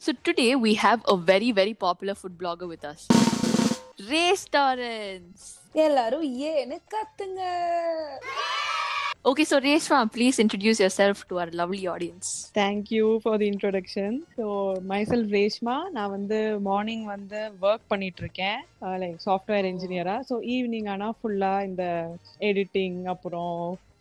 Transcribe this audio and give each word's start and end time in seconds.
So 0.00 0.12
today 0.14 0.54
we 0.56 0.74
have 0.76 1.02
a 1.06 1.16
very 1.16 1.52
very 1.52 1.74
popular 1.76 2.14
food 2.14 2.38
blogger 2.38 2.66
with 2.66 2.84
us. 2.84 3.00
Restaurants. 4.10 5.42
எல்லாரும் 5.84 6.24
ஏன்னு 6.50 6.76
கத்துங்க 6.92 7.40
Okay, 9.24 9.44
so 9.44 9.56
Reshma, 9.60 9.98
please 10.10 10.36
introduce 10.38 10.78
yourself 10.80 11.16
to 11.30 11.40
our 11.40 11.50
lovely 11.60 11.82
audience. 11.86 12.28
Thank 12.58 12.86
you 12.96 13.06
for 13.22 13.36
the 13.42 13.48
introduction 13.52 14.14
so 14.36 14.44
myself 14.92 15.34
Reshma 15.36 15.76
நான் 15.96 16.12
வந்து 16.14 16.38
morning 16.68 17.04
வந்து 17.12 17.40
work 17.68 17.84
பண்ணிட்டு 17.92 18.22
இருக்கேன் 18.24 18.58
like 19.02 19.18
software 19.26 19.68
இன்ஜினியரா 19.72 20.16
so 20.30 20.36
evening 20.54 20.88
ஆனால் 20.94 21.14
ஃபுல்லாக 21.18 21.68
இந்த 21.70 21.84
எடிட்டிங் 22.50 22.98
அப்புறம் 23.14 23.54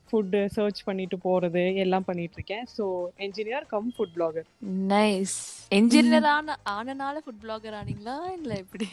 ஃபுட்டு 0.09 0.41
சர்ச் 0.57 0.81
பண்ணிட்டு 0.89 1.19
போறது 1.27 1.65
எல்லாம் 1.85 2.07
பண்ணிட்டு 2.09 2.37
இருக்கேன் 2.39 2.65
so 2.77 2.85
engineer 3.27 3.67
cum 3.75 3.89
food 3.97 4.15
blogger 4.17 4.49
Nice. 4.95 5.37
Engineer 5.77 6.21
ஆன 6.35 6.53
ஆனனால 6.75 7.15
food 7.25 7.35
blogger 7.43 7.73
ஆனீங்களா? 7.79 8.15
இல்ல 8.37 8.51
எப்படி? 8.61 8.87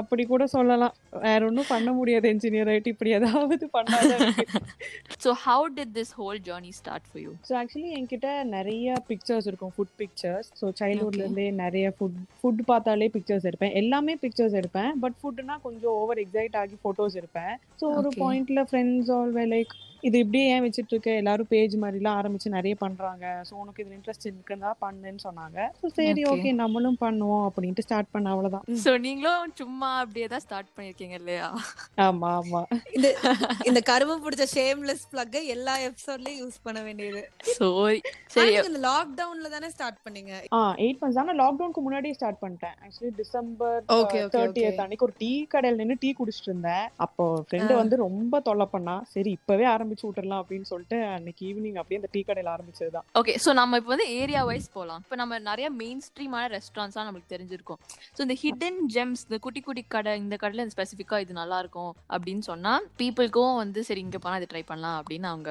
அப்படி 0.00 0.22
கூட 0.30 0.44
சொல்லலாம். 0.54 0.94
வேற 1.24 1.40
ஒன்றும் 1.48 1.68
பண்ண 1.72 1.90
முடியாது 1.98 2.26
என்ஜினியர் 2.32 2.70
ஆயிட்டு. 2.72 2.92
இப்படி 2.94 3.10
ஏதாவது 3.18 3.68
பண்ணாதான் 3.76 4.24
So 5.24 5.32
how 5.44 5.58
did 5.78 5.90
this 5.98 6.10
whole 6.18 6.38
journey 6.48 6.72
start 6.80 7.04
for 7.12 7.20
you? 7.24 7.32
So 7.48 7.52
actually 7.60 7.90
என்கிட்ட 7.98 8.28
நிறைய 8.56 8.96
பிக்சர்ஸ் 9.10 9.48
இருக்கும் 9.50 9.74
ஃபுட் 9.76 9.94
பிக்சர்ஸ் 10.02 10.50
ஸோ 10.60 10.72
சைல்ட்ஹுட்லேருந்தே 10.80 11.48
நிறைய 11.62 11.94
ஃபுட் 11.98 12.18
ஃபுட் 12.40 12.62
பார்த்தாலே 12.72 13.08
பிக்சர்ஸ் 13.16 13.48
எடுப்பேன். 13.50 13.74
எல்லாமே 13.82 14.14
பிக்சர்ஸ் 14.26 14.58
எடுப்பேன். 14.62 14.92
பட் 15.04 15.18
ஃபுட்னா 15.22 15.56
கொஞ்சம் 15.68 15.96
ஓவர் 16.02 16.22
எக்ஸைட் 16.26 16.56
ஆகி 16.62 16.78
ஃபோட்டோஸ் 16.84 17.18
எடுப்பேன். 17.22 17.54
ஸோ 17.82 17.86
ஒரு. 17.98 18.12
பாயிண்ட்ல 18.24 18.62
ஃப்ரெண்ட்ஸ் 18.70 19.12
ஆல் 19.16 19.34
லைக் 19.56 19.74
இது 20.08 20.16
இப்படியே 20.22 20.46
ஏன் 20.54 20.64
வச்சுட்டு 20.64 20.92
இருக்க 20.94 21.10
எல்லாரும் 21.20 21.48
பேஜ் 21.52 21.74
மாதிரிலாம் 21.82 22.16
ஆரம்பிச்சு 22.20 22.48
நிறைய 22.56 22.74
பண்றாங்க. 22.82 23.24
ஸோ 23.48 23.52
உனக்கு 23.62 23.80
இதுல 23.82 23.94
இன்ட்ரெஸ்ட் 23.98 24.26
இருக்குன்னா 24.30 24.70
பண்ணுன்னு 24.82 25.22
சொன்னாங்க. 25.28 25.58
ஸோ 25.82 25.86
சரி 25.98 26.13
Okay. 26.22 26.32
ஓகே. 26.32 26.50
நம்மளும் 26.62 26.98
பண்ணுவோம் 27.02 27.44
அப்படின்ட்டு 27.48 27.84
ஸ்டார்ட் 27.86 28.10
பண்ண 28.14 28.32
அவ்வளவுதான். 28.34 28.64
So 28.84 28.92
நீங்களும் 29.06 29.52
சும்மா 29.60 29.88
அப்படியே 30.02 30.26
தான் 30.32 30.44
ஸ்டார்ட் 30.46 30.70
பண்ணிருக்கீங்க 30.76 31.16
இல்லையா? 31.20 31.48
ஆமா 32.06 32.30
ஆமா. 32.40 32.60
இந்த 32.96 33.08
இந்த 33.70 33.80
கருமம் 33.90 34.22
பிடிச்ச 34.26 34.46
ஷேம்லெஸ் 34.56 35.04
பிளக் 35.12 35.38
எல்லா 35.56 35.74
எபிசோட்லயும் 35.88 36.40
யூஸ் 36.42 36.58
பண்ண 36.66 36.82
வேண்டியது. 36.88 37.22
சோரி. 37.58 37.98
சரி 38.36 38.54
இந்த 38.70 38.82
லாக்டவுன்ல 38.88 39.50
தானே 39.56 39.70
ஸ்டார்ட் 39.76 40.00
பண்ணீங்க? 40.06 40.32
ஆ 40.58 40.60
எயிட் 40.84 41.00
மந்த்ஸ் 41.02 41.20
ஆனா 41.24 41.34
லாக்டவுனுக்கு 41.42 41.84
முன்னாடியே 41.86 42.16
ஸ்டார்ட் 42.18 42.40
பண்ணிட்டேன். 42.44 42.76
Actually 42.84 43.12
December 43.22 43.80
Okay, 43.98 44.20
okay, 44.24 44.32
thirty 44.36 44.62
okay. 44.68 44.80
அன்னைக்கு 44.84 45.06
ஒரு 45.08 45.14
டீ 45.22 45.30
கடையில 45.54 45.78
நின்று 45.80 45.96
டீ 46.04 46.10
குடிச்சிட்டு 46.20 46.50
இருந்தேன். 46.50 46.86
அப்போ 47.06 47.24
ஃப்ரெண்டு. 47.46 47.72
வந்து 47.80 47.96
ரொம்ப 48.06 48.40
தொல்லை 48.48 48.66
பண்ணா 48.74 48.96
சரி 49.14 49.30
இப்பவே 49.38 49.66
ஆரம்பிச்சு 49.74 50.06
விட்டுறலாம் 50.06 50.42
அப்படின்னு 50.42 50.68
சொல்லிட்டு 50.72 50.98
அன்னைக்கு 51.16 51.42
ஈவினிங் 51.50 51.78
அப்படியே 51.80 52.00
அந்த 52.00 52.10
டீ 52.14 52.22
கடையில 52.28 52.54
ஆரம்பிச்சதுதான். 52.56 53.06
ஓகே 53.20 53.34
ஸோ 53.44 53.52
நம்ம 53.60 53.78
இப்போ 53.80 53.92
வந்து 53.94 54.08
ஏரியா 54.20 54.42
வைஸ் 54.50 54.68
போகலாம் 54.76 55.02
இப்போ 55.04 55.16
நம்ம 55.22 55.38
நிறைய 55.50 55.68
மெயின் 55.82 56.03
ஸ்ட்ரீமான 56.08 56.44
ரெஸ்டாரண்ட்ஸ்லாம் 56.56 57.06
நம்மளுக்கு 57.08 57.32
தெரிஞ்சிருக்கும். 57.34 57.80
ஸோ 58.16 58.20
இந்த 58.26 58.36
ஹிடன் 58.42 58.80
ஜெம்ஸ் 58.96 59.24
இந்த 59.26 59.38
குட்டி 59.46 59.62
குட்டி 59.66 59.84
கடை 59.96 60.14
இந்த 60.22 60.36
கடையில் 60.42 60.64
இந்த 60.64 60.74
ஸ்பெசிஃபிக்காக 60.76 61.24
இது 61.24 61.38
நல்லா 61.40 61.58
இருக்கும் 61.64 61.92
அப்படின்னு 62.14 62.44
சொன்னால் 62.50 62.86
பீப்புளுக்கும் 63.00 63.54
வந்து 63.62 63.82
சரி 63.88 64.02
இங்கே 64.06 64.20
போனால் 64.24 64.40
இது 64.40 64.48
ட்ரை 64.52 64.64
பண்ணலாம் 64.70 64.96
அப்படின்னு 65.00 65.28
அவங்க 65.32 65.50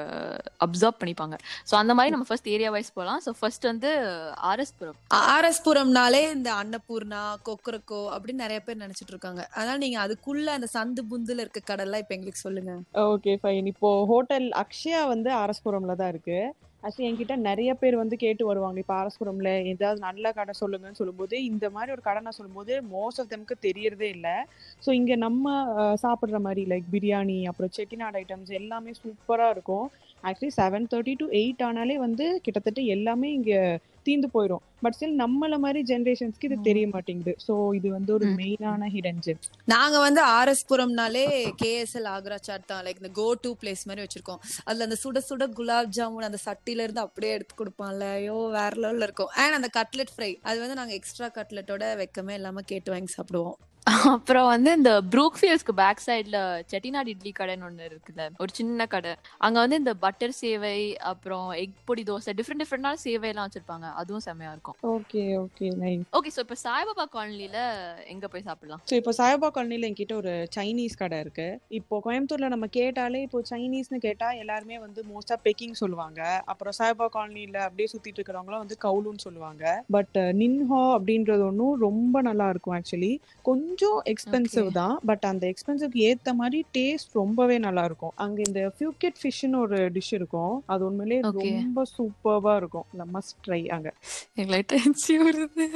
அப்சர்வ் 0.68 1.00
பண்ணிப்பாங்க. 1.02 1.38
ஸோ 1.70 1.76
அந்த 1.82 1.94
மாதிரி 1.98 2.14
நம்ம 2.16 2.28
ஃபர்ஸ்ட் 2.30 2.50
ஏரியா 2.56 2.72
வைஸ் 2.78 2.94
போகலாம் 2.98 3.22
ஸோ 3.28 3.34
ஃபர்ஸ்ட் 3.40 3.68
வந்து 3.72 3.92
ஆர்எஸ்புரம். 4.52 4.98
ஆர்எஸ் 5.36 5.64
புரம்னாலே 5.68 6.24
இந்த 6.38 6.50
அன்னபூர்ணா 6.62 7.22
கொக்கரக்கோ 7.50 8.02
அப்படின்னு 8.16 8.46
நிறைய 8.46 8.60
பேர் 8.68 8.82
நினைச்சிட்டு 8.84 9.14
இருக்காங்க. 9.16 9.42
அதனால 9.58 9.78
நீங்க 9.86 10.00
அதுக்குள்ள 10.06 10.50
அந்த 10.58 10.70
சந்து 10.76 11.04
புந்துல 11.14 11.44
இருக்க 11.46 11.62
கடல்லாம் 11.72 12.04
இப்ப 12.04 12.16
எங்களுக்கு 12.18 12.46
சொல்லுங்க. 12.48 12.74
ஓகே 13.14 13.34
ஃபைன் 13.44 13.70
இப்போ 13.74 13.90
ஹோட்டல் 14.12 14.48
அக்ஷயா 14.64 15.02
வந்து 15.14 15.32
ஆர்எஸ்புரம்ல 15.42 15.96
தான் 16.02 16.14
இருக்கு. 16.14 16.40
ஆக்சுவலி 16.84 17.08
என்கிட்ட 17.08 17.36
நிறைய 17.44 17.72
பேர் 17.76 17.96
வந்து 17.96 18.16
கேட்டு 18.18 18.44
வருவாங்க. 18.46 18.78
இப்போ 18.80 18.96
ஆரஸ்புரம்ல 18.96 19.50
ஏதாவது 19.72 20.00
நல்ல 20.02 20.32
கடை 20.34 20.54
சொல்லுங்கன்னு 20.60 21.00
சொல்லும்போது 21.00 21.36
இந்த 21.46 21.66
மாதிரி 21.70 21.92
ஒரு 21.92 22.04
கடை 22.04 22.22
நான் 22.22 22.38
சொல்லும்போது 22.38 22.74
மோஸ்ட் 22.92 23.22
ஆஃப் 23.22 23.30
தெம்க்கு 23.30 23.56
தெரியறதே 23.64 24.10
இல்லை. 24.16 24.36
ஸோ 24.84 24.92
இங்க 24.94 25.16
நம்ம 25.22 25.46
அஹ், 25.76 25.98
சாப்பிடுற 26.04 26.40
மாதிரி 26.42 26.64
லைக் 26.68 26.88
பிரியாணி 26.94 27.38
அப்புறம் 27.50 27.74
செட்டிநாடு 27.76 28.20
ஐட்டம்ஸ் 28.22 28.52
எல்லாமே 28.60 28.94
சூப்பரா 29.00 29.48
இருக்கும். 29.50 29.88
Actually 30.28 30.54
seven 30.60 30.86
thirty 30.92 31.16
to 31.22 31.26
eight 31.42 31.64
ஆனாலே 31.70 31.98
வந்து 32.06 32.28
கிட்டத்தட்ட 32.46 32.82
எல்லாமே 32.96 33.30
இங்க 33.40 33.80
தீந்து 34.08 34.28
போயிடும் 34.34 34.64
பட் 34.84 34.96
ஸ்டில் 34.96 35.20
நம்மள 35.22 35.58
மாதிரி 35.66 35.82
ஜென்ரேஷன்ஸ்க்கு 35.90 36.48
இது 36.50 36.56
தெரிய 36.68 36.86
மாட்டேங்குது. 36.94 37.34
ஸோ 37.46 37.54
இது 37.78 37.88
வந்து 37.98 38.12
ஒரு. 38.16 38.26
மெயினான 38.40 38.88
ஹிடன் 38.96 39.22
ஜெம் 39.26 39.40
நாங்க 39.74 39.98
வந்து 40.06 40.22
ஆர்எஸ் 40.38 40.64
புரம்னாலே 40.72 41.24
கேஎஸ்எல் 41.62 42.10
ஆக்ரா 42.16 42.38
சாட் 42.48 42.68
தான். 42.72 42.84
லைக் 42.86 43.02
இந்த 43.02 43.12
கோ 43.20 43.28
டு 43.44 43.52
பிளேஸ் 43.62 43.84
மாதிரி 43.90 44.04
வச்சிருக்கோம். 44.06 44.42
அதுல 44.68 44.88
அந்த 44.88 44.98
சுட 45.04 45.22
சுட 45.30 45.48
குலாப் 45.60 45.94
ஜாமுன் 45.98 46.30
அந்த 46.30 46.40
சட்டில 46.48 46.86
இருந்து 46.88 47.06
அப்படியே 47.06 47.36
எடுத்து 47.38 47.56
கொடுப்பான்ல. 47.62 48.08
ஐயோ 48.20 48.38
வேற 48.60 48.74
லெவல்ல 48.86 49.08
இருக்கும். 49.10 49.32
அண்ட் 49.44 49.58
அந்த 49.60 49.70
கட்லெட் 49.80 50.16
ஃப்ரை 50.16 50.32
அது 50.50 50.60
வந்து 50.64 50.80
நாங்க 50.82 50.96
எக்ஸ்ட்ரா 51.00 51.30
கட்லெட்டோட 51.38 51.86
வெக்கமே 52.02 52.36
இல்லாம 52.40 52.66
கேட்டு 52.74 52.92
வாங்கி 52.96 53.14
சாப்பிடுவோம். 53.18 53.58
அப்புறம் 53.88 54.48
வந்து 54.52 54.70
இந்த 54.78 54.92
ப்ரூக்ஃபீல்ஸ்க்கு 55.14 55.74
பேக் 55.80 56.04
சைடில் 56.06 56.38
செட்டிநாடு 56.72 57.10
இட்லி 57.14 57.32
கடைன்னு 57.40 57.66
ஒன்று 57.68 57.88
இருக்குல்ல 57.90 58.26
ஒரு 58.44 58.52
சின்ன 58.60 58.86
கடை. 58.94 59.14
அங்கே 59.46 59.60
வந்து 59.64 59.78
இந்த 59.82 59.94
பட்டர் 60.04 60.36
சேவை 60.40 60.76
அப்புறம் 61.12 61.48
எக் 61.62 61.74
பொடி 61.90 62.04
தோசை 62.10 62.34
டிஃப்ரெண்ட் 62.40 62.62
டிஃப்ரெண்டான 62.64 63.00
சேவையெல்லாம் 63.06 63.48
வச்சிருப்பாங்க. 63.48 63.88
அதுவும் 64.02 64.24
செம்மையா 64.28 64.52
இருக்கும். 64.56 64.78
Okay 64.94 65.24
okay 65.44 65.68
nice 65.82 66.06
okay 66.20 66.32
so 66.36 66.42
இப்போ 66.46 66.58
சாய்பாபா 66.66 67.06
காலனில 67.16 67.58
எங்க 68.14 68.28
போய் 68.34 68.46
சாப்பிடலாம்? 68.48 68.84
ஸோ 68.92 68.96
இப்போ 69.02 69.14
சாயபா 69.20 69.50
காலனியில் 69.58 69.88
என்கிட்ட 69.90 70.16
ஒரு 70.22 70.34
சைனீஸ் 70.58 71.00
கடை 71.04 71.20
இருக்கு. 71.26 71.48
இப்போ 71.80 72.02
கோயம்புத்தூர்ல 72.08 72.50
நம்ம 72.56 72.70
கேட்டாலே 72.80 73.22
இப்போ 73.28 73.42
சைனீஸ்னு 73.52 74.02
கேட்டா 74.08 74.30
எல்லாருமே 74.44 74.80
வந்து 74.86 75.04
மோஸ்டா 75.12 75.38
பெக்கிங் 75.48 75.78
சொல்லுவாங்க. 75.84 76.22
அப்புறம் 76.54 76.78
சாயபா 76.80 77.08
காலனியில் 77.18 77.60
அப்படியே 77.68 77.90
சுத்திட்டு 77.94 78.20
இருக்கிறவங்களும் 78.20 78.64
வந்து 78.66 78.80
கவுலுன்னு 78.88 79.26
சொல்லுவாங்க. 79.28 79.64
பட் 79.98 80.18
நின்ஹா 80.42 80.82
அப்படின்றது 80.98 81.46
ஒன்றும் 81.52 81.78
ரொம்ப 81.88 82.16
நல்லா 82.30 82.48
இருக்கும் 82.54 82.78
ஆக்சுவலி 82.80 83.14
கொஞ்சம் 83.46 83.72
எக்ஸ்பென்சிவ் 83.82 84.66
Okay. 84.66 84.74
தான் 84.74 85.00
பட் 85.06 85.26
அந்த 85.26 85.54
எக்ஸ்பென்சிவ்க்கு 85.54 86.02
ஏத்த 86.10 86.34
மாதிரி 86.34 86.66
டேஸ்ட் 86.78 87.12
ரொம்பவே 87.12 87.58
நல்லா 87.58 87.84
இருக்கும் 87.84 88.14
அங்க 88.16 88.42
இந்த 88.48 88.74
ஃபியூக்கெட் 88.78 89.18
ஃபிஷ்னு 89.22 89.56
ஒரு 89.56 89.78
டிஷ் 89.92 90.14
இருக்கும். 90.14 90.64
அது 90.66 90.86
உண்மையிலேயே 90.86 91.22
Okay. 91.22 91.52
ரொம்ப 91.64 91.84
சூப்பர்வா 91.98 92.56
இருக்கும். 92.56 92.86
மஸ்ட் 93.16 93.38
ட்ரை 93.48 93.62
அங்க. 93.68 93.94
எங்களுக்கு 94.36 94.76
டென்சி 94.76 95.16
வருது 95.28 95.68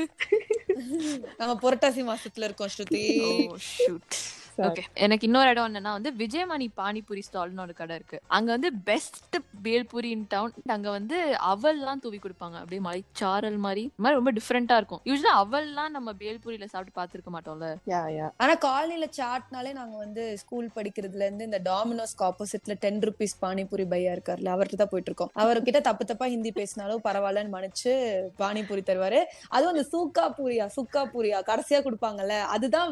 நம்ம 1.38 1.54
புரட்டாசி 1.64 2.04
மாசத்துல 2.12 2.44
இருக்கோம் 2.44 2.72
ஸ்ருதி. 2.76 3.04
ஓ 3.22 3.56
ஷூட் 3.78 4.18
ஓகே. 4.66 4.84
எனக்கு 5.06 5.26
இன்னொரு 5.28 5.50
இடம் 5.54 5.68
என்னன்னா 5.70 5.92
வந்து 5.98 6.12
விஜயமணி 6.22 6.68
பானிபூரி 6.80 7.22
ஸ்டால்னு 7.28 7.64
ஒரு 7.66 7.74
கடை 7.80 7.96
இருக்கு. 8.00 8.18
அங்க 8.38 8.50
வந்து 8.56 8.70
பெஸ்ட் 8.90 9.36
பேல்பூரி 9.66 10.10
இன் 10.16 10.26
டவுன் 10.34 10.54
அங்க 10.76 10.88
வந்து 10.98 11.18
அவல்லாம் 11.52 12.02
தூவி 12.04 12.20
கொடுப்பாங்க. 12.24 12.56
அப்படியே 12.62 12.82
மலைச்சாரல் 12.88 13.60
மாதிரி. 13.66 13.84
இந்த 13.90 14.04
மாதிரி 14.06 14.20
ரொம்ப 14.20 14.32
டிஃப்ரெண்டா 14.38 14.78
இருக்கும். 14.82 15.02
யூஸ்வலா 15.10 15.34
அவல்லாம் 15.44 15.92
நம்ம 15.98 16.14
பேல்பூரியில 16.22 16.68
சாப்பிட்டு 16.74 16.98
பார்த்திருக்க 17.00 17.32
மாட்டோம்ல. 17.36 17.70
ஆனா 18.44 18.54
காலனில 18.68 19.08
சாட்னாலே 19.20 19.74
நாங்க 19.80 19.96
வந்து 20.06 20.24
ஸ்கூல் 20.44 20.70
படிக்கிறதுல 20.78 21.28
இருந்து 21.28 21.48
இந்த 21.50 21.62
டாமினோஸ்க்கு 21.70 22.26
ஆப்போசிட்ல 22.30 22.76
டென் 22.86 23.02
ருபீஸ் 23.08 23.38
பானிபூரி 23.46 23.88
பையா 23.94 24.12
இருக்காருல்ல 24.18 24.54
அவர்கிட்ட 24.56 24.82
தான் 24.84 24.92
போயிட்டு 24.94 25.12
இருக்கோம் 25.12 25.32
அவர்கிட்ட 25.44 25.82
தப்பு 25.90 26.06
தப்பா 26.06 26.28
ஹிந்தி 26.34 26.54
பேசினாலும் 26.60 27.04
பரவாயில்லன்னு 27.08 27.56
மன்னிச்சு 27.56 27.94
பானிபூரி 28.44 28.84
தருவாரு. 28.90 29.22
அதுவும் 29.50 29.74
அந்த 29.74 29.86
சூக்கா 29.94 30.26
பூரியா 30.38 30.68
சுக்கா 30.78 31.04
பூரியா 31.14 31.40
கடைசியா 31.52 31.82
கொடுப்பாங்கல்ல 31.88 32.36
அதுதான் 32.56 32.92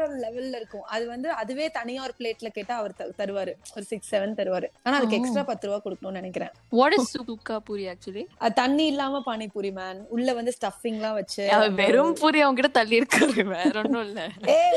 வேற 0.00 0.08
லெவல்ல 0.24 0.54
இருக்கும். 0.60 0.84
அது 0.94 1.04
வந்து 1.12 1.28
அதுவே 1.42 1.66
தனியா 1.78 2.02
ஒரு 2.08 2.14
பிளேட்ல 2.18 2.48
கேட்டா 2.58 2.74
அவர் 2.80 2.94
தருவாரு. 3.20 3.54
ஒரு 3.76 3.84
சிக்ஸ் 3.90 4.10
செவன் 4.14 4.36
தருவாரு. 4.40 4.68
ஆனா 4.84 4.94
அதுக்கு. 4.98 5.18
எக்ஸ்ட்ரா 5.20 5.44
பத்து 5.50 5.66
ரூபா 5.68 5.78
கொடுக்கணும்னு 5.86 6.20
நினைக்கிறேன். 6.20 6.52
What 6.80 6.96
is 6.98 7.10
sukka 7.30 7.56
puri 7.68 7.86
actually 7.92 8.24
அது 8.44 8.54
தண்ணி 8.62 8.86
இல்லாம 8.92 9.22
பானிபூரி 9.30 9.72
மேன் 9.80 10.00
உள்ள 10.16 10.28
வந்து 10.40 10.54
ஸ்டஃபிங் 10.58 10.98
எல்லாம் 11.00 11.18
வச்சு 11.20 11.44
வெறும் 11.82 12.14
பூரி 12.22 12.40
அவங்க 12.44 12.58
கிட்ட 12.60 12.72
தள்ளி 12.78 13.00
இருக்காரு 13.00 13.44
வேற 13.56 13.74
ஒண்ணும் 13.82 14.04
இல்ல. 14.08 14.20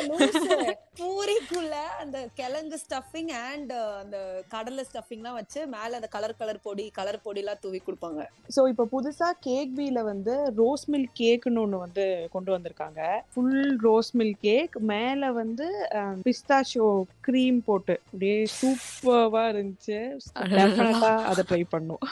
லூசு. 0.09 0.57
பூரிக்குள்ள 0.99 1.75
அந்த 2.01 2.17
கிழங்கு 2.39 2.77
ஸ்டஃபிங் 2.83 3.31
அண்ட் 3.47 3.71
அந்த 4.01 4.17
கடலை 4.53 4.83
ஸ்டஃபிங்லாம் 4.89 5.37
வச்சு 5.39 5.59
மேல 5.73 5.97
அந்த 5.99 6.09
கலர் 6.15 6.37
கலர் 6.41 6.61
பொடி 6.67 6.85
கலர் 6.99 7.19
பொடி 7.25 7.41
எல்லாம் 7.43 7.61
தூவி 7.63 7.79
கொடுப்பாங்க. 7.87 8.21
ஸோ 8.55 8.61
இப்போ 8.71 8.83
புதுசா 8.93 9.29
கேக் 9.47 9.73
பீல 9.79 10.03
வந்து 10.11 10.35
ரோஸ் 10.61 10.85
மில்க் 10.93 11.15
கேக்னு 11.21 11.61
ஒன்று 11.63 11.83
வந்து 11.85 12.05
கொண்டு 12.35 12.51
வந்திருக்காங்க. 12.55 13.01
ஃபுல் 13.33 13.73
ரோஸ் 13.87 14.11
மில்க் 14.19 14.41
கேக் 14.47 14.75
மேல 15.05 15.31
வந்து 15.41 15.67
பிஸ்தாஷோ 16.27 16.87
க்ரீம் 17.27 17.59
போட்டு 17.65 17.97
அப்படியே 18.05 18.37
சூப்பர்வா 18.59 19.43
இருந்துச்சு. 19.53 19.99
டெஃபினட்டா 20.57 21.11
அதை 21.31 21.43
ட்ரை 21.49 21.63
பண்ணும். 21.75 22.05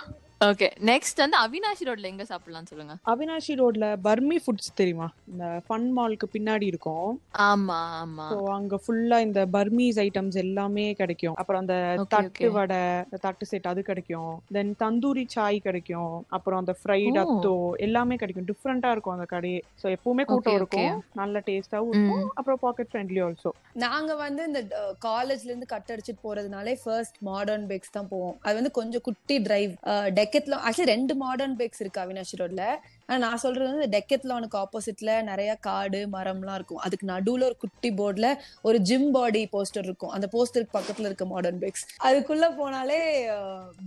ஓகே 0.45 0.67
நெக்ஸ்ட் 0.89 1.21
வந்து 1.23 1.37
அவினாஷி 1.45 1.83
ரோட்ல 1.87 2.07
எங்க 2.11 2.23
சாப்பிடலாம் 2.29 2.67
சொல்லுங்க. 2.69 2.93
அவினாஷி 3.11 3.53
ரோட்ல 3.59 3.85
பர்மி 4.07 4.37
ஃபுட்ஸ் 4.43 4.71
தெரியுமா? 4.79 5.07
இந்த 5.31 5.45
ஃபன் 5.65 5.87
மால்க்கு 5.97 6.27
பின்னாடி 6.35 6.65
இருக்கும். 6.71 7.09
ஆமா 7.47 7.77
ஆமா. 8.01 8.25
ஸோ 8.31 8.37
அங்க 8.55 8.79
ஃபுல்லா 8.83 9.17
இந்த 9.27 9.41
பர்மீஸ் 9.55 9.99
ஐட்டம்ஸ் 10.05 10.37
எல்லாமே 10.45 10.85
கிடைக்கும். 11.01 11.37
அப்புறம் 11.41 11.61
அந்த 11.63 11.77
தட்டு. 12.13 12.49
வடை 12.57 12.81
தட்டு 13.25 13.47
செட் 13.51 13.69
அது 13.71 13.83
கிடைக்கும். 13.89 14.33
தென் 14.57 14.73
தந்தூரி 14.83 15.25
சாய் 15.35 15.59
கிடைக்கும். 15.67 16.15
அப்புறம் 16.37 16.61
அந்த 16.63 16.75
ஃப்ரைட். 16.81 17.19
அத்தோ 17.23 17.53
எல்லாமே 17.87 18.17
கிடைக்கும். 18.23 18.49
டிஃப்ரெண்டா 18.51 18.91
இருக்கும் 18.95 19.15
அந்த 19.17 19.27
கடையே. 19.35 19.61
ஸோ 19.83 19.87
எப்பவுமே 19.97 20.25
கூட்டம் 20.31 20.59
இருக்கும். 20.61 20.91
நல்ல 21.21 21.43
டேஸ்டாவும் 21.49 21.93
இருக்கும். 21.93 22.27
அப்புறம் 22.41 22.61
பாக்கெட் 22.65 22.91
ஃப்ரெண்ட்லி 22.91 23.21
ஆல்சோ 23.27 23.53
நாங்க 23.85 24.11
வந்து 24.25 24.41
இந்த 24.49 24.59
காலேஜ்ல 25.07 25.51
இருந்து 25.51 25.71
கட் 25.71 25.91
அடிச்சிட்டு 25.93 26.23
போறதுனாலே 26.25 26.73
ஃபர்ஸ்ட் 26.83 27.17
மாடர்ன் 27.29 27.65
பேக்ஸ் 27.69 27.95
தான் 27.97 28.09
போவோம். 28.11 28.35
அது 28.45 28.55
வந்து 28.59 28.73
கொஞ்சம் 28.79 29.05
குட்டி 29.07 29.35
டிரைவ் 29.47 29.71
டெக் 30.19 30.32
டெக்கெத்லான் 30.33 30.63
ஆக்சுவலி 30.67 30.91
ரெண்டு 30.95 31.13
மாடர்ன் 31.21 31.55
பேக்ஸ் 31.57 31.81
இருக்கு 31.83 31.99
அவினாஷ் 32.03 32.31
ரோட்ல. 32.39 32.63
ஆனா 33.07 33.17
நான் 33.23 33.41
சொல்றது 33.43 33.67
வந்து 33.71 33.87
டெக்கெத்லானுக்கு 33.95 34.57
ஆப்போசிட்ல 34.61 35.11
நிறைய 35.29 35.51
காடு 35.67 35.99
மரம்லாம் 36.13 36.57
இருக்கும். 36.59 36.79
அதுக்கு 36.85 37.05
நடுவுல 37.11 37.47
ஒரு 37.49 37.57
குட்டி 37.63 37.89
போர்டுல 37.99 38.27
ஒரு 38.67 38.77
ஜிம் 38.89 39.09
பாடி 39.15 39.41
போஸ்டர் 39.51 39.87
இருக்கும். 39.89 40.13
அந்த 40.15 40.27
போஸ்டருக்கு 40.35 40.75
பக்கத்துல 40.77 41.09
இருக்க 41.09 41.25
மாடர்ன் 41.33 41.59
பேக்ஸ் 41.63 41.85
அதுக்குள்ள 42.09 42.47
போனாலே 42.59 42.99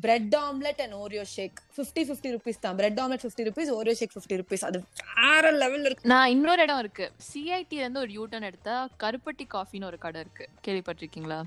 bread 0.05 0.37
omelette 0.45 0.83
and 0.85 0.97
Oreo 1.05 1.25
shake 1.35 1.59
fifty 1.77 2.05
fifty 2.11 2.33
rupees 2.37 2.63
தான். 2.67 2.77
Bread 2.83 3.01
omelette 3.05 3.25
fifty 3.25 3.47
rupees 3.49 3.73
Oreo 3.79 3.97
shake 4.03 4.15
fifty 4.17 4.39
rupees 4.43 4.65
அது 4.71 4.85
வேற 5.23 5.53
லெவல்ல 5.63 5.89
இருக்கு. 5.91 6.09
நான் 6.15 6.31
இன்னொரு 6.37 6.63
இடம் 6.67 6.83
இருக்கு. 6.85 7.09
சிஐடி 7.31 7.79
இருந்து 7.83 8.03
ஒரு 8.05 8.13
யூட்டன் 8.19 8.49
எடுத்தா 8.51 8.77
கருப்பட்டி 9.05 9.47
காஃபின்னு 9.57 9.91
ஒரு 9.93 10.01
கடை 10.07 10.21
இருக்கு. 10.27 10.47
கேள்விப்பட்டிருக்கீங்களா? 10.67 11.41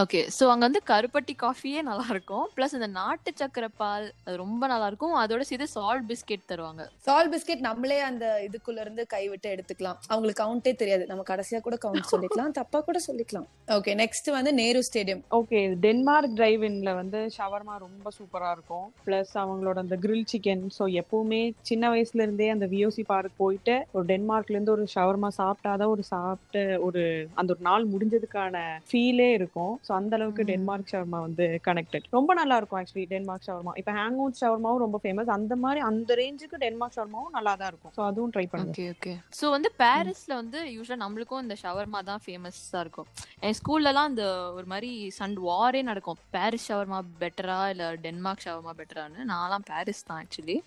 ஓகே 0.00 0.20
ஸோ 0.36 0.44
அங்க 0.52 0.64
வந்து 0.66 0.80
கருப்பட்டி 0.90 1.34
காஃபியே 1.42 1.80
நல்லா 1.88 2.06
இருக்கும் 2.12 2.46
ப்ளஸ் 2.56 2.74
இந்த 2.78 2.88
நாட்டு 2.96 3.30
சக்கரை 3.40 3.68
பால் 3.80 4.06
அது 4.24 4.34
ரொம்ப 4.42 4.64
நல்லா 4.72 4.86
இருக்கும் 4.90 5.14
அதோட 5.20 5.42
சேர்த்து 5.48 5.68
சால்ட் 5.74 6.04
பிஸ்கெட் 6.10 6.42
தருவாங்க. 6.50 6.82
சால் 7.06 7.30
பிஸ்கெட் 7.34 7.62
நம்மளே 7.66 7.98
அந்த 8.08 8.24
இதுக்குள்ள 8.46 8.80
இருந்து 8.84 9.02
கைவிட்டு 9.14 9.48
எடுத்துக்கலாம். 9.54 9.98
அவங்களுக்கு 10.12 10.40
கவுண்டே 10.42 10.72
தெரியாது. 10.82 11.04
நம்ம 11.10 11.22
கடைசியா 11.30 11.60
கூட 11.66 11.78
கவுண்ட் 11.84 12.10
சொல்லிக்கலாம். 12.12 12.52
தப்பா 12.58 12.80
கூட 12.88 13.00
சொல்லிக்கலாம். 13.06 13.46
ஓகே 13.76 13.94
நெக்ஸ்ட் 14.02 14.28
வந்து 14.36 14.52
Nehru 14.60 14.82
stadium 14.88 15.22
okay 15.38 15.60
Denmark 15.86 16.36
drive 16.40 16.64
இன்ல 16.70 16.94
வந்து 17.00 17.22
ஷவர்மா 17.36 17.76
ரொம்ப 17.86 18.12
சூப்பரா 18.18 18.50
இருக்கும். 18.56 18.86
பிளஸ் 19.08 19.32
அவங்களோட 19.44 19.78
அந்த 19.84 19.98
கிரில் 20.04 20.28
சிக்கன் 20.34 20.66
ஸோ 20.78 20.86
எப்பவுமே 21.02 21.40
சின்ன 21.70 21.94
வயசுல 21.94 22.26
இருந்தே 22.26 22.50
அந்த 22.56 22.68
விஓசி 22.74 23.04
பார்க் 23.12 23.40
போயிட்டு 23.44 23.78
ஒரு 23.96 24.06
டென்மார்க்ல 24.12 24.56
இருந்து 24.58 24.76
ஒரு 24.76 24.86
ஷவர்மா 24.96 25.32
சாப்பிட்டாதான் 25.40 25.94
ஒரு 25.96 26.06
சாப்பிட்டு 26.12 26.64
ஒரு 26.88 27.02
அந்த 27.40 27.50
ஒரு 27.56 27.64
நாள் 27.70 27.90
முடிஞ்சதுக்கான 27.94 28.54
ஃபீலே 28.90 29.30
இருக்கும். 29.40 29.74
ஸோ 29.86 29.92
அந்த 29.98 30.12
அளவுக்கு. 30.18 30.42
டென்மார்க் 30.50 30.90
ஷவர்மா 30.92 31.18
வந்து 31.26 31.44
கனெக்டட் 31.66 32.06
ரொம்ப 32.16 32.30
நல்லா 32.40 32.56
இருக்கும் 32.60 32.78
ஆக்சுவலி 32.80 33.06
டென்மார்க் 33.12 33.46
ஷவர்மா 33.48 33.72
இப்போ 33.80 33.92
ஹேங் 33.98 34.18
அவுட் 34.22 34.38
ஷவர்மாவும் 34.42 34.82
ரொம்ப 34.84 34.98
ஃபேமஸ் 35.02 35.30
அந்த 35.36 35.56
மாதிரி 35.64 35.80
அந்த 35.90 36.14
ரேஞ்சுக்கு 36.20 36.60
டென்மார்க் 36.64 36.96
ஷவர்மாவும் 36.96 37.34
நல்லா 37.36 37.52
தான் 37.60 37.70
இருக்கும். 37.72 37.92
ஸோ 37.98 38.02
அதுவும் 38.08 38.32
ட்ரை 38.36 38.46
பண்ணுங்க. 38.52 38.74
ஓகே 38.74 38.86
ஓகே 38.94 39.12
ஸோ 39.38 39.46
வந்து 39.56 39.70
பாரிஸ்ல 39.82 40.32
வந்து 40.40 40.60
யூஸ்வலா 40.76 41.00
நம்மளுக்கும் 41.04 41.42
இந்த 41.44 41.56
ஷவர்மா 41.62 42.02
தான் 42.10 42.22
ஃபேமஸா 42.26 42.80
இருக்கும். 42.84 43.08
என் 43.46 43.56
ஸ்கூல்லலாம் 43.60 44.10
அந்த 44.10 44.24
ஒரு 44.58 44.66
மாதிரி 44.74 44.90
சண்ட் 45.18 45.40
வாரே 45.48 45.82
நடக்கும். 45.90 46.20
பாரிஸ் 46.36 46.68
ஷவர்மா 46.70 47.00
பெட்டரா 47.22 47.60
இல்ல 47.74 47.90
டென்மார்க் 48.06 48.44
ஷவர்மா 48.46 48.74
பெட்டரான்னு 48.80 49.28
நான்லாம் 49.32 49.66
பாரிஸ் 49.72 50.06
தான் 50.10 50.20
ஆக்சுவலி 50.22 50.58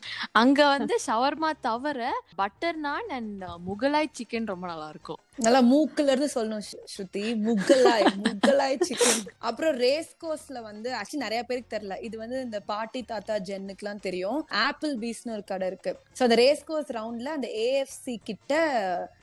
அங்க 0.43 0.59
வந்து 0.75 0.95
ஷவர்மா 1.07 1.49
தவிர 1.67 2.01
பட்டர் 2.41 2.77
நான் 2.87 3.09
அண்ட் 3.17 3.43
முகலாய் 3.69 4.15
சிக்கன் 4.17 4.51
ரொம்ப 4.53 4.65
நல்லா 4.71 4.87
இருக்கும். 4.93 5.21
நல்லா 5.45 5.59
மூக்குல 5.71 6.13
இருந்து 6.13 6.29
சொல்லணும் 6.35 6.63
ஸ்ருதி. 6.93 7.23
முகலாய் 7.47 8.07
முகலாய் 8.23 8.75
சிக்கன் 8.87 9.21
அப்புறம் 9.49 9.75
ரேஸ் 9.83 10.11
கோர்ஸ்ல 10.23 10.61
வந்து 10.61 10.89
ஆக்சுவலி 10.99 11.25
நிறைய 11.25 11.41
பேருக்கு 11.43 11.73
தெரியல. 11.75 11.95
இது 12.07 12.15
வந்து 12.23 12.39
இந்த 12.47 12.59
பாட்டி 12.71 13.01
தாத்தா 13.11 13.35
ஜென்னுக்குலாம் 13.49 14.03
தெரியும். 14.07 14.41
ஆப்பிள் 14.67 14.93
பீஸ்னு 15.03 15.35
ஒரு 15.37 15.45
கடை 15.51 15.67
இருக்கு. 15.71 15.93
சோ 16.17 16.23
அந்த 16.27 16.37
ரேஸ் 16.43 16.67
கோர்ஸ் 16.71 16.91
ரவுண்ட்ல 16.97 17.31
அந்த 17.39 17.49
ஏஎஃப்சி 17.67 18.15
கிட்ட 18.29 18.53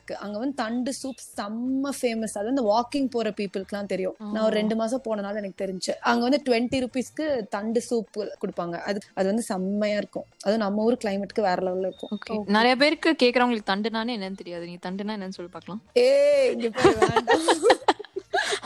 இருக்கு. 0.07 0.25
அங்க 0.25 0.37
வந்து 0.39 0.55
தண்டு 0.55 0.93
சூப் 1.03 1.21
செம்ம 1.37 1.89
ஃபேமஸ் 2.01 2.37
அது 2.37 2.45
வந்து 2.45 2.63
வாக்கிங் 2.71 3.09
போற 3.09 3.29
பீப்புளுக்குலாம் 3.29 3.85
தெரியும். 3.85 4.15
நான் 4.19 4.43
ஒரு. 4.43 4.55
ரெண்டு 4.55 4.75
மாசம் 4.75 5.01
போனனால 5.05 5.35
எனக்கு 5.35 5.65
தெரிஞ்சு. 5.65 5.91
அங்க 6.01 6.29
வந்து 6.29 6.41
டுவெண்ட்டி 6.45 6.85
ருபீஸ்க்கு 6.85 7.47
தண்டு 7.47 7.81
சூப் 7.81 8.19
கொடுப்பாங்க. 8.19 8.79
அது 8.81 8.99
அது 9.13 9.27
வந்து 9.27 9.41
செம்மையா 9.41 9.97
இருக்கும். 9.97 10.25
அதுவும் 10.41 10.61
நம்ம 10.61 10.83
ஊர் 10.83 10.97
கிளைமேட்க்கு 11.03 11.41
வேற 11.41 11.55
லெவல்ல 11.55 11.79
இருக்கும். 11.79 12.43
நிறைய 12.45 12.75
பேருக்கு 12.75 13.15
கேக்குறவங்களுக்கு 13.23 13.67
தண்டுனானே 13.67 14.17
என்னன்னு 14.17 14.35
தெரியாது. 14.35 14.65
நீங்க 14.65 14.89
தண்டுனா 14.89 15.17
என்னன்னு 15.17 15.29
சொல்லி 15.29 15.51
வேண்டாம். 15.51 15.81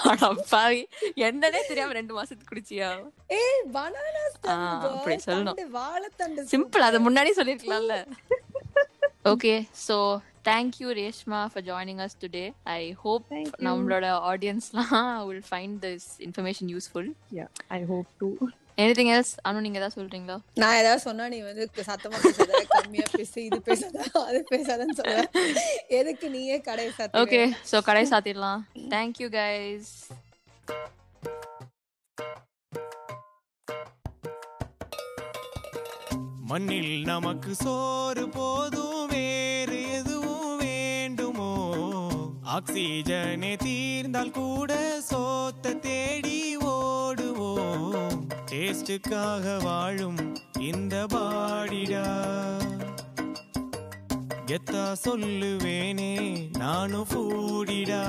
அட 0.03 0.33
பாவி. 0.49 0.87
என்னன்னே 1.15 1.67
தெரியாம 1.67 1.93
ரெண்டு 1.93 2.21
மாசத்துக்கு 2.21 2.51
குடிச்சியா? 2.51 3.09
ஆ, 4.47 4.79
அப்படி 4.89 5.15
சொல்லணும். 5.25 5.55
வாழைத்தண்டு 5.73 6.41
சிம்பிள் 6.51 6.79
அதை 6.79 7.05
முன்னாடி 7.05 7.37
சொல்லிருக்கலாம்ல. 7.37 8.05
Okay 9.25 9.67
so 9.87 10.17
thank you 10.49 10.89
Reshma 11.01 11.39
for 11.51 11.65
joining 11.69 12.01
us 12.05 12.15
today 12.23 12.45
I 12.77 12.81
hope. 13.03 13.27
நம்மளோட 13.67 14.07
ஆடியன்ஸ்லாம் 14.31 15.11
will 15.27 15.45
find 15.51 15.77
this 15.85 16.07
information 16.27 16.71
useful 16.73 17.09
I 17.77 17.79
hope 17.91 18.09
to 18.23 18.29
anything 18.83 19.09
else 19.15 19.33
Anu 19.47 19.63
நீங்க 19.63 19.79
ஏதாவது 19.79 19.97
சொல்றீங்களா? 19.99 20.37
நான் 20.61 20.77
ஏதாவது 20.81 21.01
சொன்னா 21.05 21.23
நீ 21.33 21.39
வந்து 21.47 21.63
சத்தமா 21.89 22.19
பேசாத 22.25 22.61
கம்மியா 22.73 23.07
பேசு 23.15 23.39
இது 23.47 23.59
பேசாத 23.67 23.97
அது 24.29 24.39
பேசாதன்னு 24.53 24.97
சொல்ல. 24.99 25.15
எதுக்கு 25.99 26.29
நீயே 26.35 26.57
கடை 26.69 26.87
சாத்த 26.97 27.21
ஓகே 27.23 27.41
சோ 27.71 27.83
கடை 27.89 28.03
சாத்திடலாம். 28.13 28.61
தேங்க்யூ 28.95 29.29
கைஸ் 29.39 29.93
மண்ணில் 36.51 36.95
நமக்கு 37.11 37.51
சோறு 37.65 38.23
போதும். 38.37 38.90
ஆக்சிஜனே 42.53 43.57
தீர்ந்தால் 43.57 44.31
கூட 44.31 44.99
சோத்த 45.09 45.79
தேடி 45.79 46.57
ஓடுவோம். 46.57 48.17
டேஸ்டுக்காக 48.51 49.63
வாழும் 49.63 50.35
இந்த 50.59 51.05
பாடிடா. 51.05 52.05
கெத்தா 54.45 54.95
சொல்லுவேனே 55.05 56.13
நானும் 56.57 57.07
ஃபூடிடா. 57.13 58.03